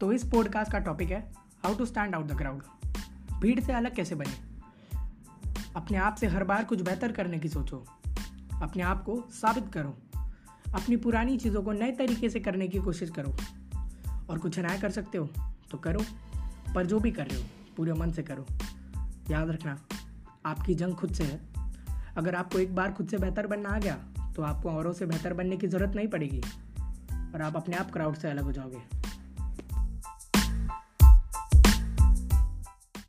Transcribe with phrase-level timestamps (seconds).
[0.00, 1.32] तो इस पॉडकास्ट का टॉपिक है
[1.64, 2.62] how to stand out the crowd
[3.40, 4.34] भीड़ से अलग कैसे बने?
[5.76, 7.86] अपने आप से हर बार कुछ बेहतर करने की सोचो।
[8.62, 9.98] अपने आप को साबित करो।
[10.74, 13.36] अपनी पुरानी चीज़ों को नए तरीके से करने की कोशिश करो।
[14.30, 15.30] और कुछ नया कर सकते हो
[15.70, 16.00] तो करो।
[16.74, 18.46] पर जो भी कर रहे हो, पूरे मन से करो।
[19.30, 19.78] याद रखना,
[20.46, 21.40] आपकी जंग खुद से है।
[22.16, 23.98] अगर आपको एक बार खुद से बेहतर बनना आ गया
[24.36, 26.40] तो आपको औरों से बेहतर बनने की ज़रूरत नहीं पड़ेगी।
[27.34, 29.05] और आप अपने आप क्राउड से अलग हो जाओगे।